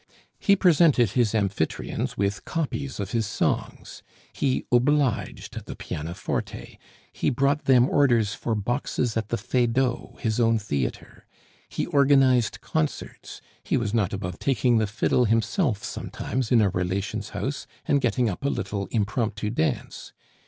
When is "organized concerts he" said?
11.85-13.77